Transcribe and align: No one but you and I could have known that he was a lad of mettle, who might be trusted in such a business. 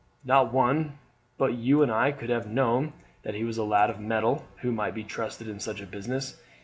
No 0.25 0.41
one 0.41 0.97
but 1.37 1.53
you 1.53 1.83
and 1.83 1.91
I 1.91 2.11
could 2.11 2.31
have 2.31 2.47
known 2.47 2.93
that 3.21 3.35
he 3.35 3.43
was 3.43 3.59
a 3.59 3.63
lad 3.63 3.91
of 3.91 3.99
mettle, 3.99 4.43
who 4.61 4.71
might 4.71 4.95
be 4.95 5.03
trusted 5.03 5.47
in 5.47 5.59
such 5.59 5.79
a 5.79 5.85
business. 5.85 6.41